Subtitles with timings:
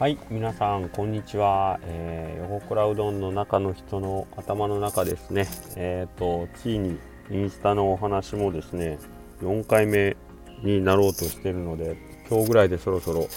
[0.00, 5.46] はい皆さんこんにちは、えー、横倉うどんの中の人の頭の中ですね。
[5.76, 6.98] えっ、ー、とついに
[7.30, 8.98] インスタのお話もですね
[9.42, 10.16] 4回目
[10.62, 11.98] になろうとしてるので
[12.30, 13.28] 今日ぐらいでそろそろ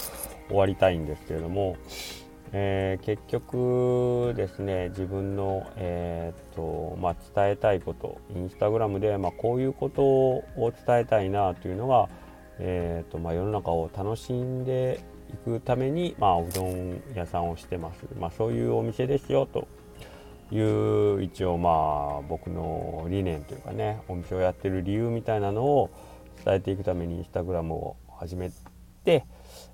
[0.47, 1.75] 終わりたいんですけれども、
[2.53, 10.45] えー、結局ですね自分の、えーとまあ、伝えたいことインスタグラムで、まあ、こういうことを
[10.87, 12.07] 伝えたいなというのが、
[12.59, 15.03] えーとまあ、世の中を楽しんで
[15.45, 19.67] 行くために、まあ、うどん屋さんをしてます、まあ、そういうお店ですよと。
[20.51, 20.59] い
[21.17, 25.89] う一応まあ僕の理念というかねお店をやってる理由みたいなのを
[26.45, 28.51] 伝えていくためにインスタグラムを始め
[29.03, 29.25] て、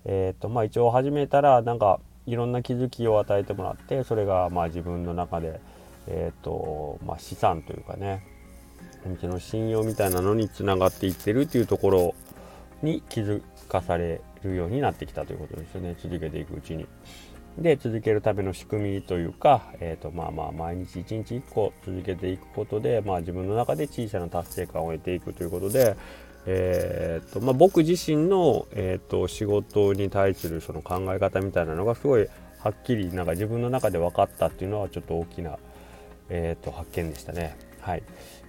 [0.05, 5.59] えーとまあ、一応始めたらなんかいろんな気づきを与えてもらってそれがまあ自分の中で、
[6.07, 8.23] えーとまあ、資産というかね
[9.05, 12.15] お店の信用みたいなのにつながっていってるというところ
[12.81, 16.87] に気づかされるようになってきたということですよね続けていくうちに。
[17.57, 25.97] で続けるための仕組みというか、えーとまあ、まあ毎日1日1個続けていくことで、まあ、自分の中で小さな達成感を得ていくということで、
[26.45, 32.27] えーとまあ、僕自身の、えーと、仕事に対するその考え方みたいなのがすごい
[32.59, 35.57] はっきりなんか自分の中で分かったっていうのはちょっと大きな、
[36.29, 37.57] えーと発見でしたね。
[37.81, 38.03] はい、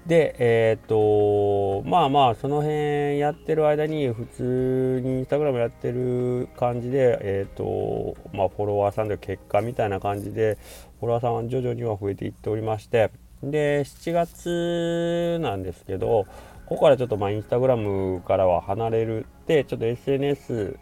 [0.07, 10.59] でえっ、ー、とまあまあその辺やってる間に普通にインスタグラムやってる感じでえっ、ー、とまあフォロワーさんで結果みたいな感じで
[11.01, 13.11] フォロワーさんは徐々には増えていっておりまして
[13.43, 16.27] で7月なんですけど
[16.67, 20.79] ここからちょっとまあインスタグラムからは離れるってちょっと SNS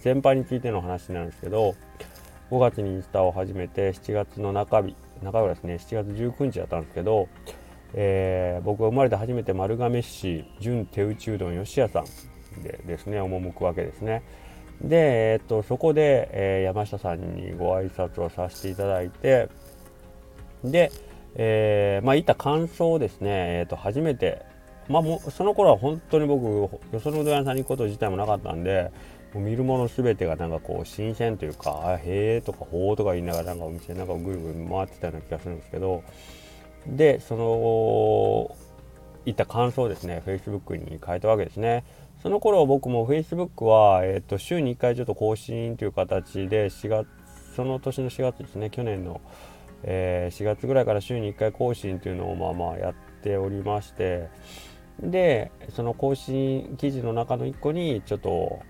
[0.00, 1.74] 全般についての話なんですけど
[2.50, 7.28] 5月にインスタを始めて7月の中日中日ですね7月19日だったんですけど
[7.94, 12.04] えー、僕が生まれて初めて丸亀市純手打ちうどん吉屋さ
[12.58, 14.22] んでですね赴くわけですね。
[14.80, 19.48] で、え、っとそこで、えー、山下さんにご挨拶をさせていただいて
[20.64, 20.92] で、
[21.34, 24.44] えー、まあいった感想をですね、え、っと初めて
[24.88, 28.90] まあもその頃は本当に僕よそのうどん屋さんに行くこと自体もなかったんで
[29.34, 36.02] もう見るもの全てがなんかこう新鮮というか「あへえ」とか「ほう」とか言いながらなんかお店なんかぐるぐる回ってたような気がするんですけど
[36.88, 38.56] でその
[39.24, 41.84] いった感想をですね Facebook に変えたわけですね
[42.22, 47.06] その頃僕も Facebook は、えーと、週に1回ちょっと更新という形で4月
[47.54, 49.20] その年の4月ですね去年の、
[49.82, 54.28] えー、4月ぐらいから週に1回更新というのをまあまあやっておりまして
[55.00, 58.60] でその更新記事の中の1個にちょっと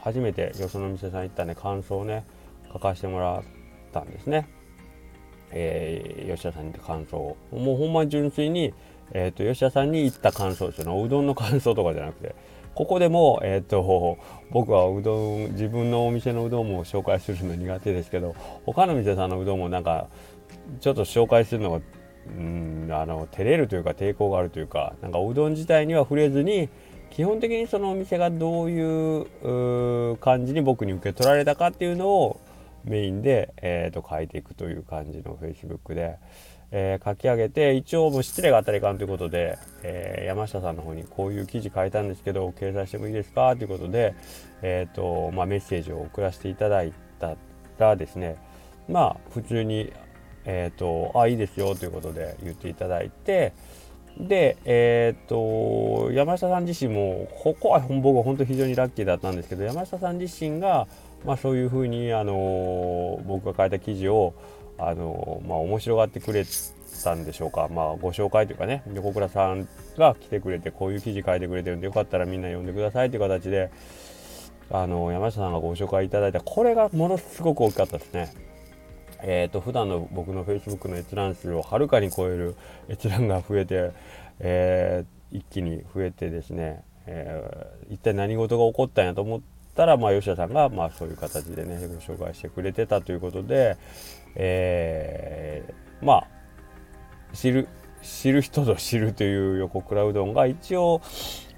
[0.00, 2.24] 初めてよその店さん行ったね感想をね
[2.72, 3.42] 書かせてもらっ
[3.92, 4.57] たんですね。
[5.52, 8.74] えー、吉田さんに感想もうほんま純粋に、
[9.12, 12.34] えーと、吉田さんに言った感想ですよねうどんの感想とかじゃなくて
[12.74, 14.18] ここでも、えーと、
[14.50, 18.36] 僕はうどん自分のお店のうどんも紹介するの苦手ですけど
[18.66, 20.06] 他の店さんのうどんもなんか
[20.80, 21.80] ちょっと紹介するのが
[22.36, 26.68] うんあの照れるというか抵抗があるというかなんかうどん自体には触れずに
[27.10, 29.22] 基本的にそのお店がどうい
[30.12, 32.40] う感じに僕に受け取られたかっていうのを
[32.84, 36.16] メインで、えー、と書いていくという感じの Facebook で、
[36.70, 43.56] えー、書き上げて一応もう失礼があったらいかんということで、えー、山下さんの方にこういう記事書いたんですけど掲載してもいいですか？
[43.56, 44.14] ということで、
[44.62, 47.36] えーとまあ、メッセージを送らせていただいた
[47.78, 48.36] らですね
[48.88, 49.92] まあ普通に、
[50.44, 53.52] えーと、あいいですよということで言っていただいて
[54.18, 60.86] で、えっ、ー、と山下さん自身もここは僕は本当非常にラッキーだったんですけど山下さん自身が
[61.24, 64.34] まあ、そういうふうに、あの僕が書いた記事を、
[64.78, 66.44] あのまあ、面白がってくれ
[67.02, 68.82] たんでしょうか、まあ、ご紹介というかね。
[68.94, 73.70] 横倉さんが来てくれてこういう記事書いてくれてるんでよかったらみんな読んでくださいという形で
[74.70, 76.40] あの山下さんがご紹介いただいた。
[76.40, 78.32] これがものすごく大きかったですね。
[79.20, 82.54] えーと、普段の僕の Facebook の閲覧数をはるかに超える
[82.88, 83.90] 閲覧が増えて、
[84.38, 89.40] えー、一気に増えてですね、えー、一体何事が起こったんやと思っ
[89.78, 93.76] たら、まあ、吉田さんが、まあ、そういう形でねご紹介してくれてたということで、
[94.34, 96.26] えー、まあ
[97.32, 97.68] 知る
[98.02, 101.00] 知る人ぞ知るという横倉うどんが一応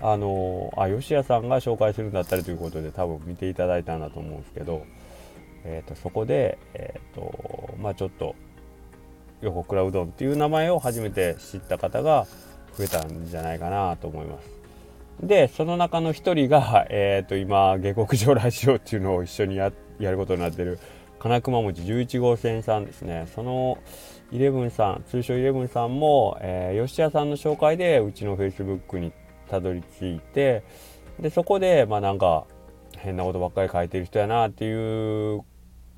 [0.02, 4.84] あのあ吉谷さんが紹介するんだったりということで多分見ていただいたんだと思うんですけど、
[5.64, 8.34] えーと、そこで、えーとまあ、ちょっと
[9.40, 12.26] 横倉うどんっていう名前を初めて知った方が
[12.76, 14.59] 増えたんじゃないかなと思います。
[15.22, 20.78] でその中の一人が、えー、と今下克上ラジオっていうのを一緒にやることになってる
[21.18, 23.78] 金熊餅11号線さんですねその
[24.32, 29.12] イレブンさん通称イレブンさんも、えー、吉谷さんの紹介でうちのフェイスブックに
[29.50, 30.62] たどり着いて
[31.18, 32.46] でそこでまあなんか
[32.96, 35.44] 変なことばっかり書いてる人やなっていう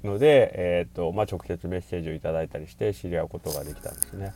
[0.03, 4.33] ので、えーとまあ、直接メッセージをいただいたりして知り合うことができたんですね。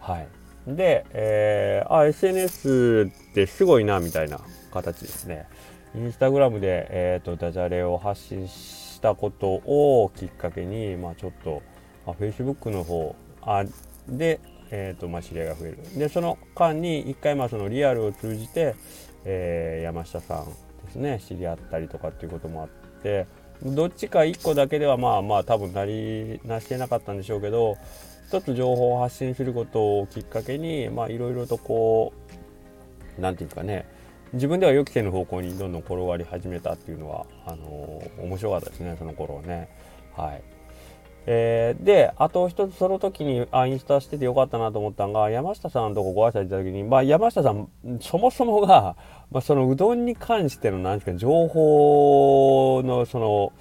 [0.00, 0.28] はい、
[0.66, 4.40] で、えー、あ SNS ってすごいなみたいな
[4.72, 5.46] 形ですね。
[5.94, 11.62] インスタグラムで、えーと、ダジャレを発信したことをきっかけに、まあ、ちょっと、
[12.06, 13.64] まあ、Facebook の方あ
[14.08, 14.40] で、
[14.70, 15.78] えーとまあ、知り合いが増える。
[15.98, 18.74] でその間に一回まあそのリアルを通じて、
[19.24, 20.46] えー、山下さん
[20.84, 22.68] ですね知り合ったりとかっていうこともあっ
[23.02, 23.26] て
[23.62, 27.76] どっちか1個だけではまあまあ多分なりなしてなかったんでしょうけど
[28.28, 32.12] 一つ情報を発信することをきっかけにまあいろいろとこ
[33.18, 33.86] う何て言うかね
[34.32, 39.68] 自分では予期せぬ方向にどんどん転がり始めたっていうのはあのー、面白かったですねその頃ね。
[40.14, 40.57] はい。
[41.30, 47.68] えー、で、あと一つその時にあインスタしててよかったなと思ったのが、山下さんのとこご挨拶いた時に、まあ山下さん、
[48.00, 48.96] そもそもが、
[49.30, 53.52] まあそのうどんに関しての、なんですか、情報のその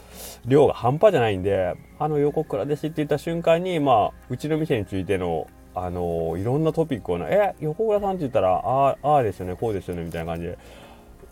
[0.46, 10.58] 量が半端じゃないんで、あの横倉ですって言った瞬間に、まあうちの店についての、あの、いろんなトピックをね、え、横倉さんって言ったら、ああ、ああですよね、こうですよね、みたいな感じで、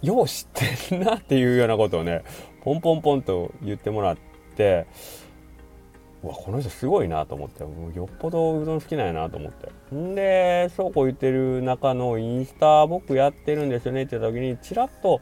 [0.01, 2.23] よう知ってるなっていうようなことをね、
[2.61, 4.17] ポンポンポンと言ってもらっ
[4.57, 4.85] て、
[6.27, 7.63] わこの人すごいなと思って。
[7.97, 9.95] よっぽどうどん好きなんやなと思って。
[9.95, 14.03] んでそうこう言ってる中のインスタ僕やってるんですよね。
[14.03, 15.21] って言った時にちらっと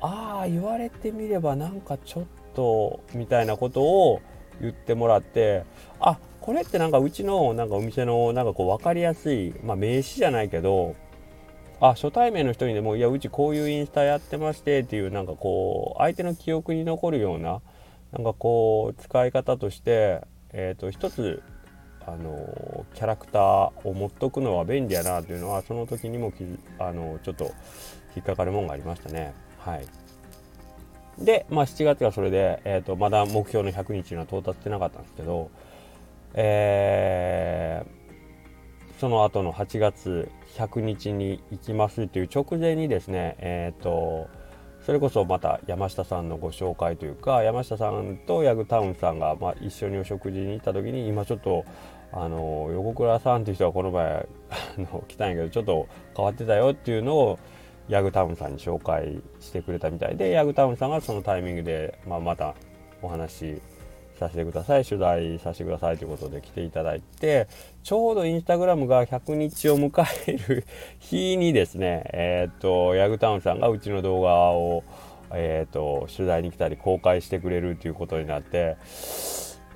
[0.00, 2.24] ああ言われてみればなんかちょっ
[2.54, 4.20] とみたいなことを
[4.60, 5.64] 言ってもらって
[6.00, 10.94] あこれってなんかうちのなんかお店のなんかこう分かりやすい、まあ、名刺じゃないけど
[11.80, 17.62] あ初対面の人にでもいやうちこういうインスタやってましてっていうなんかこう相手の記憶に残るような
[18.12, 20.20] なんかこう使い方として
[20.56, 21.42] えーと、一つ
[22.06, 23.42] あのキャラクター
[23.88, 26.44] を持っとくのは便利やなというのはその時にもき
[26.78, 27.52] あのちょっと
[28.14, 29.34] 引っかかるもんがありましたね。
[29.58, 29.86] はい、
[31.18, 35.50] で、まあ、7月がそれで、えーと、まだ目標の100日には到達してなかったんですけど、
[36.34, 44.28] えー、その後の8月100日に行きますという直前にですね、えーと
[44.84, 51.64] それこそまた山下さんのご紹介というか山下さんとヤグタウンさんが、ま、一緒にお食事に行った時に今ちょっと
[52.12, 57.38] あの横倉さんっていう人がこの前 あの来たんやけどちょっと変わってたよっていうのを
[57.88, 62.54] ヤグタウンさんに紹介してくれたみたいでヤグタウンさんがそのタイミングで、まあ、また
[63.00, 63.60] お話
[64.18, 64.84] させてください。
[64.84, 67.48] 取材させてくださいということで来ていただいて
[67.82, 70.64] ちょうどインスタグラムが100日を迎える
[71.00, 74.84] 日にですねえっ、とヤグタウンさんがうちの動画を
[75.32, 78.76] えっ、と取材に来たり公開してくれるということになって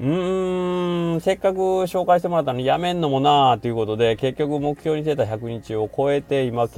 [0.00, 6.68] うーんせっかく紹介してもらったのにやめんのもなーということで結局目標にしてた100日を超えて今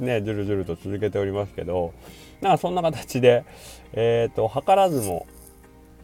[0.00, 1.94] ねずるずると続けておりますけど
[2.42, 3.44] なんかそんな形で
[3.94, 5.26] えっ、と図らずも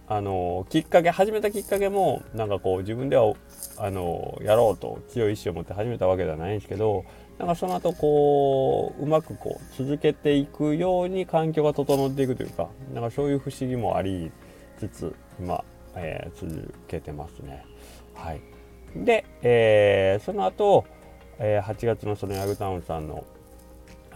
[0.07, 3.35] あのきっかけ始めたきっかけもなんかこう自分では
[3.79, 7.05] あのやろうと強い意志を持って始めたわけではないんですけど
[7.39, 14.31] なんかその後こううまくこう続けていくように環境が整っていくというかなんかそういう不思議もあり
[14.79, 15.65] つつ今、
[15.97, 17.65] えー、続けてますね。
[18.15, 18.41] はい、
[18.95, 20.85] で、えー、その後、
[21.39, 23.25] えー、8月のそのヤグタウンさんの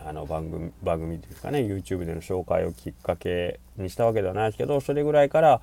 [0.06, 5.60] あの番組番組ですかね YouTube での紹介をきっかけにしたわけではないですけどそれぐらいから、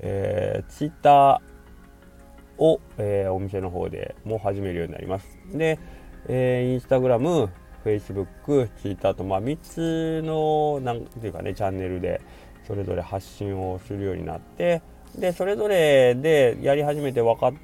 [0.00, 1.40] えー、Twitter
[2.58, 5.26] を、えー、お店の方でも始めるようになります。
[5.52, 5.78] で、
[6.26, 7.48] えー、Instagram、
[7.84, 12.20] Facebook、Twitter と、まあ、3つのなんていうかねチャンネルで
[12.66, 14.82] それぞれ発信をするようになって
[15.16, 17.54] でそれぞれでやり始めて分かっ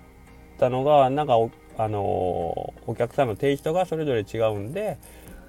[0.58, 2.00] たのがなんかお,、あの
[2.86, 4.98] お客さんのテイストがそれぞれ違うんで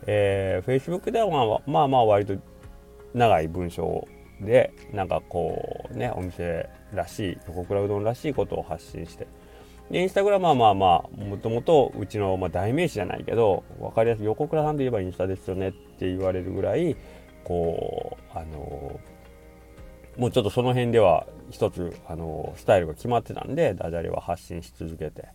[0.07, 2.35] えー、Facebook ではまあまあまあ割と
[3.13, 4.07] 長い文章
[4.41, 9.27] でなんかこうねお店らしい横倉うどんらしいことを発信して。
[9.89, 16.95] でインスタグラムはまあまあもともとうちの、まあ、代名詞じゃないけど分かりやすい横倉さんといえばインスタですよねって言われるぐらい
[17.43, 18.99] こうあの
[20.17, 25.27] もうちょっとその辺では一つあのスタイルが決まってたんでダジャレは発信し続けて。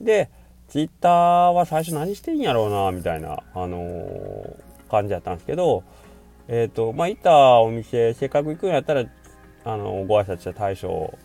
[0.00, 0.30] で
[0.68, 5.84] ツイッターは最初何してんやろうなみたいな、あのー、感じだったんですけど、
[6.48, 9.04] えっ、ー、とまあ行ったお店せっかく行くんやったら、
[9.64, 11.16] あのー、ご挨拶した大将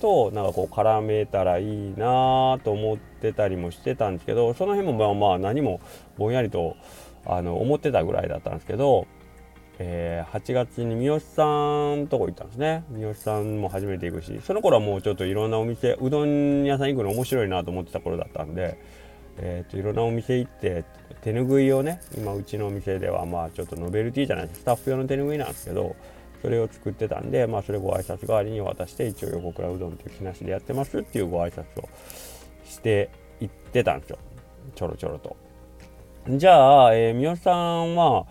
[0.00, 5.80] となんかこう絡めたらいいなと思ってたりもしてたんですけどその辺もまあまあ何も
[6.16, 6.76] ぼんやりと
[7.26, 9.06] あの思ってたぐらいだったんですけど
[9.82, 18.78] えー、8月に三好さんとこ行ったんですね三好さんも初めて行くしその頃はもうちょっといろんなお店うどん屋さん行くの面白いなと思ってた頃だったんで、
[19.38, 20.84] えーと、いろんなお店行って
[21.22, 25.96] 手ぬぐいをね今うちのお店ではまあちょっとノベルティじゃないですスタッフ用の手ぬぐいなんですけど
[26.42, 31.88] それを作ってたんで、まあ、それご挨拶代わりに渡して一応横倉うどんっていう木梨でやってますっていうご挨拶を
[32.66, 33.08] して
[33.40, 34.18] いってたんですよ
[34.74, 35.36] ちょろちょろと。
[36.28, 38.26] じゃあ、えー、三好さんは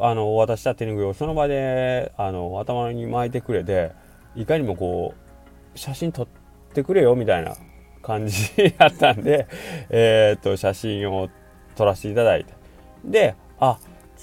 [0.00, 3.92] あの渡した手拭いをその場であの頭に巻いてくれて
[4.36, 5.14] いかにもこ
[5.74, 6.28] う写真撮っ
[6.74, 7.56] てくれよみたいな
[8.02, 9.46] 感じやったんで、
[9.90, 11.28] え、っと写真を
[11.76, 12.52] 撮らせていただいて。
[13.04, 13.78] であ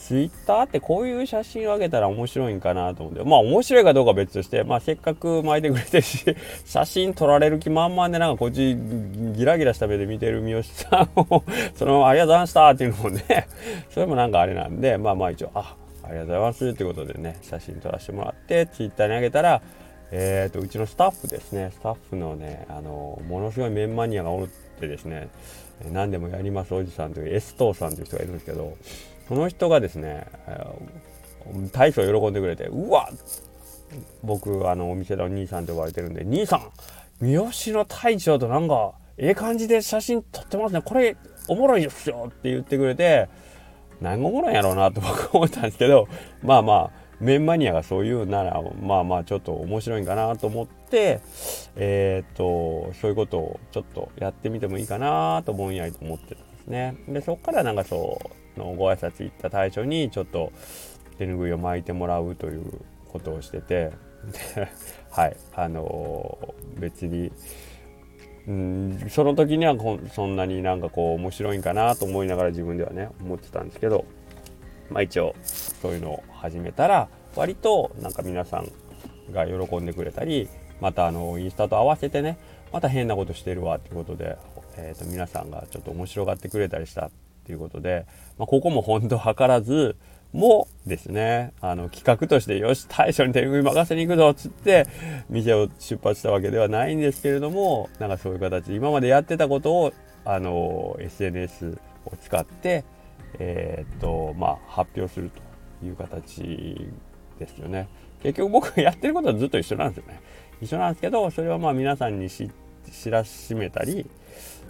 [0.06, 6.24] ツイッターってこういう写真をあげたら面白いんかなと思って、まあ面白いかどうか別として、まあせっかく巻いてくれてるし、
[6.66, 11.44] 写真撮られる気満々でなんかこっちギラギラした目で見てる三好さんを
[11.76, 13.48] そのままありがとうございましたっていうのもね、
[13.90, 19.62] それもなんかあれなんで、まあまあ一応、あ、ありがとうございますってことでね、写真撮らせてもらって、ツイッターにあげたら、
[20.12, 25.28] えっ、ー、と、うちのスタッフですね、スタッフのね、あの、ものすごいメンマニアがおるってですね、
[25.92, 28.78] 何でもやりますおじさんというエストさんという人がいるんですけど、
[29.28, 30.28] その人がですね、
[31.72, 33.10] 大将喜んでくれて、うわ
[34.24, 36.72] 僕、あの、お店の兄さんと呼ばれてるんで、兄さん、
[37.20, 40.82] 三好の大将となんか、ええ感じで写真撮ってますね。
[40.82, 41.18] これ、
[41.48, 43.30] おもろいですよって言ってくれて、
[44.02, 46.08] 何がおもろいんやろうなと僕思ったんですけど、
[46.44, 51.22] まあまあ、メンマニアがそう言うなら、まあまあ、ちょっと面白いんかなと思って、
[51.76, 56.96] えー、と、そういうことをちょっとやってみてもいいかなとぼんやりと思ってたんですね。
[57.08, 60.52] で、そっからなんかそう、のご挨拶行った大将にちょっと
[61.18, 63.92] 手ぬぐいを巻いてもらうということをしてて
[65.12, 65.38] はい。
[65.56, 67.32] あのー、別に
[68.48, 69.76] うんその時には
[70.14, 74.06] そんなになんかこう面白いんかなと思いながら自分ではね思ってたんですけど
[74.90, 78.72] まあ一応そういうのを始めたら割となんか皆さん
[79.34, 80.48] が喜んでくれたり
[80.80, 82.38] またあのインスタと合わせてね
[82.72, 84.38] また変なことしてるわっていうことで、
[84.78, 87.12] えー、と皆さんがちょっと面白がってくれたりした
[87.48, 88.06] っていうことで、
[88.38, 89.96] まあ、ここも本当図らず、
[90.34, 94.86] もですね、あの企画としてよし大将に手拭い任せに行くぞっつって
[95.30, 99.94] 店を出発したわけではないんですけれどもなんかそういう形で今までやってたことを
[100.26, 102.84] あの SNS を使って
[103.40, 105.32] えー、っとまあ発表する
[105.80, 106.92] という形
[107.40, 107.88] ですよね。
[108.22, 110.20] 結局僕がやってることはずっと一緒なんですよね。
[110.62, 112.52] 一緒なんですけどそれをまあ皆さんに知
[113.10, 114.10] らしめたり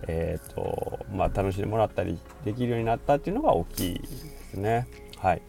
[0.08, 4.88] えーとまあ、楽しんでもらったりできるようになったっていうのが大きいですね。
[5.18, 5.42] はい、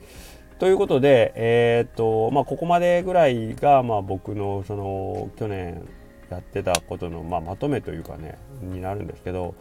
[0.59, 5.87] ということで、えーとまあ、ここまでぐらいが、まあ、僕のその去年
[6.31, 9.55] やってたことの、まあ、まとめというかねになるんですけど、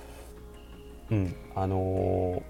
[1.12, 2.42] うんあの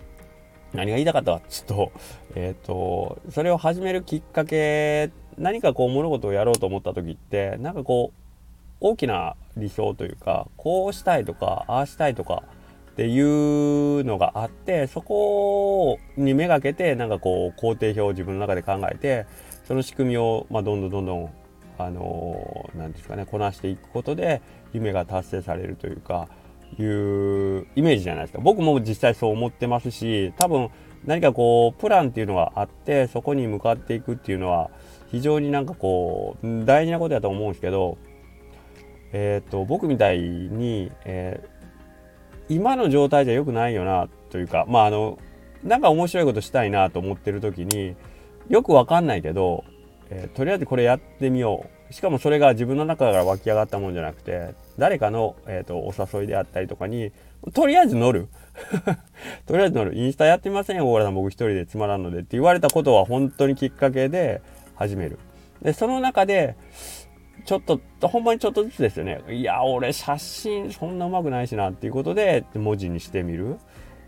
[0.73, 1.91] ー、何が言いたかったかちょっと,、
[2.35, 8.26] えーとそれを始めるきっかけ何かこう物事をやろうと思った時ってなんかこう
[8.79, 12.43] 大きな理想というかこうしたいとかああしたいとか
[12.91, 19.25] っていうのがあってそこにめがけてなんかこう工程表を自分の中で考えて
[19.67, 21.29] その仕組みを、まあ、どんどんどんどん
[21.77, 24.41] あの何ですかねこなしていくことで
[24.73, 26.27] 夢が達成されるというか
[26.79, 28.39] いうイメージじゃないですか。
[28.41, 30.69] 僕も実際そう思ってますし多分
[31.05, 34.69] 何かこうプランっていうのがあってそこに向かっていくっていうのは
[35.11, 37.97] 非常になんかこう大事なことだと思うんですけど
[39.13, 45.17] えーと、僕みたいに、えー、今の状態じゃ良くないよなというかまああの
[45.63, 47.95] なんか面白いことしたいなと思ってる時に
[48.49, 49.63] よくわかんないけど、
[50.09, 51.93] えー、とりあえずこれやってみよう。
[51.93, 57.13] しかもそれが自分の中から湧き上がったもんじゃなくて誰かの、えーと、お誘いであったりとかに
[57.53, 58.27] とりあえず乗る。
[59.47, 59.95] とりあえず乗る。
[59.95, 64.41] インスタやってませんよ小倉さん僕一人でつまらんのでって言われたことは本当にきっかけで
[64.75, 65.17] 始める。
[65.61, 66.55] でその中で
[67.45, 69.21] ちょっと、ほんまにちょっとずつですよね。
[69.29, 73.57] いや、俺写真そんな上手くないしなっていうことで文字にしてみる。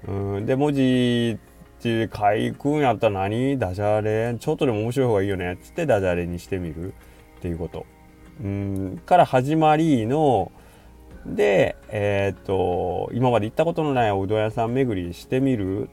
[0.08, 1.38] うん、で、文字
[1.80, 3.58] って書くんやったら何？
[3.58, 4.38] ダジャレ？
[4.38, 5.58] ちょっとでも面白い方がいいよね。
[5.62, 6.94] つってダジャレにしてみる
[7.38, 7.86] っていうこと。
[8.44, 10.52] うん、から始まりの、
[11.26, 15.90] で、えー、と、今まで行ったことのないおうどん屋さん巡りしてみる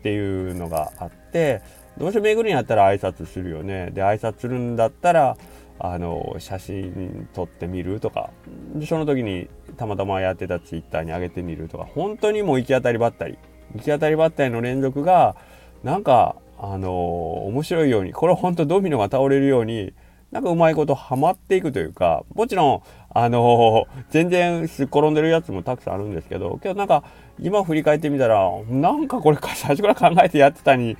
[0.00, 1.62] っていうのがあって、
[1.96, 3.90] どうせ巡るんやったら挨拶するよね。
[3.92, 5.38] で、挨拶するんだったら、
[5.78, 8.30] あの写真撮ってみるとか。
[8.86, 11.84] その時にたまたまやってたツイッターに上げてみるとか。
[11.84, 13.38] 本当にもう行き当たりばったり。
[13.74, 15.36] 行き当たりばったりの連続が
[15.82, 19.92] なんかあの面白いようにこれ本当ドミノが倒れるように
[20.30, 22.24] なんかうまいことハマっていくというか。
[22.34, 22.82] もちろん
[23.18, 27.02] あの全然すっ転んでるやつもたくさんあるんですけどけどなんか
[27.38, 30.98] 今振り返ってみたらなんかこれ最初から考えてやってたに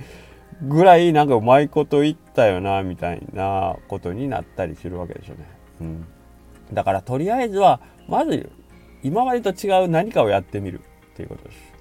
[0.61, 5.47] ぐらいなんかうまいこと言ったよなみたいなことになったりするわけでしょうね。
[5.81, 6.05] うん、
[6.73, 8.49] だからとりあえずはまず
[9.03, 11.77] 今までと違う何かをやってみるっていうことです。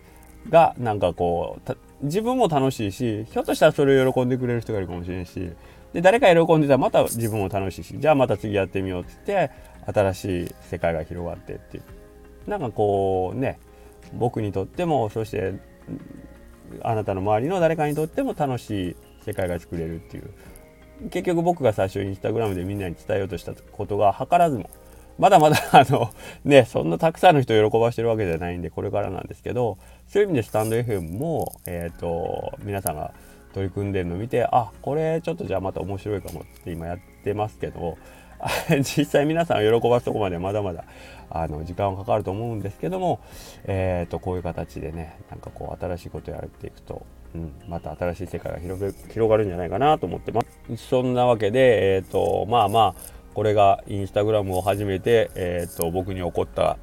[0.51, 5.51] がなんかこう自分も楽しいしひょっとしたらそれを喜んでくれる人がいるかもしれんし
[5.93, 9.51] で誰か喜んでたらまた自分も楽しいしじゃあまた次やってみようっつって
[9.87, 11.81] 新しい世界が広がってってい
[12.47, 13.59] うなんかこうね
[14.15, 15.55] 僕にとってもそして
[16.83, 20.31] あなたの周りの誰かにとっても楽しい世界が作れるっていう。
[21.11, 24.71] 結局僕が最初インスタグラムでみんなに伝えようとしたことが図らずも
[25.19, 26.11] まだまだ あの
[26.45, 33.13] ねそんなたくさんの人を喜ばしてるわけじゃないんでこれからなんですけどそういう意味でスタンド FM もえっ、ー、と皆さんが
[33.55, 37.97] 取り組んでるのを見てあこれちょっとじゃあまた面白いかもって今やってますけど
[38.83, 40.85] 実際皆さんを喜ばすとこまでまだまだ
[41.31, 43.21] あの時間はかかると思うんですけども、
[43.65, 50.77] えーと、こういう形でねなんかこう新しいことやっていくと、うん、また新しい世界が広広がるんじゃないかなと思ってます。
[50.77, 56.79] そんなわけで、えーと、まあまあこれがインスタグラムを始めて、えーと僕に起こった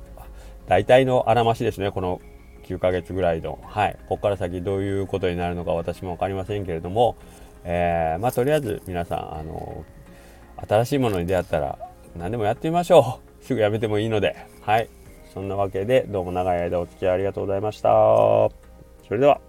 [0.68, 2.22] 大体のあらましですねこの
[2.64, 7.18] 9ヶ月ぐらいの、はい、ここから先どういうことになるのか私も分かりませんけれども、
[7.64, 9.86] えー、まあ、とりあえず皆さん、あの
[10.68, 11.78] 新しいものに出会ったら
[12.18, 13.44] 何でもやってみましょう。
[13.44, 14.88] すぐやめてもいいので、はい。
[15.34, 17.90] そんなわけで、どうも長い間お付き合いありがとうございました。
[17.90, 19.42] それでは。